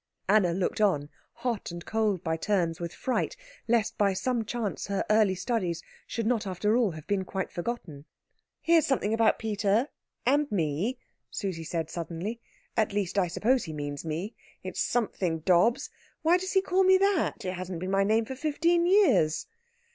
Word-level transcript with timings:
Anna 0.27 0.51
looked 0.51 0.81
on, 0.81 1.09
hot 1.33 1.69
and 1.69 1.85
cold 1.85 2.23
by 2.23 2.35
turns 2.35 2.79
with 2.79 2.91
fright 2.91 3.35
lest 3.67 3.99
by 3.99 4.13
some 4.13 4.43
chance 4.45 4.87
her 4.87 5.05
early 5.11 5.35
studies 5.35 5.83
should 6.07 6.25
not 6.25 6.47
after 6.47 6.75
all 6.75 6.89
have 6.89 7.05
been 7.05 7.23
quite 7.23 7.51
forgotten. 7.51 8.05
"Here's 8.61 8.87
something 8.87 9.13
about 9.13 9.37
Peter 9.37 9.89
and 10.25 10.51
me," 10.51 10.97
Susie 11.29 11.63
said 11.63 11.91
suddenly. 11.91 12.41
"At 12.75 12.93
least, 12.93 13.19
I 13.19 13.27
suppose 13.27 13.65
he 13.65 13.73
means 13.73 14.03
me. 14.03 14.33
It 14.63 14.69
is 14.73 14.79
something 14.79 15.41
Dobbs. 15.41 15.91
Why 16.23 16.37
does 16.37 16.53
he 16.53 16.63
call 16.63 16.83
me 16.83 16.97
that? 16.97 17.45
It 17.45 17.53
hasn't 17.53 17.77
been 17.79 17.91
my 17.91 18.03
name 18.03 18.25
for 18.25 18.33
fifteen 18.33 18.87
years." 18.87 19.45